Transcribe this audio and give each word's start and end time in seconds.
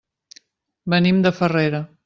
Venim 0.95 1.21
de 1.27 1.35
Farrera. 1.41 1.87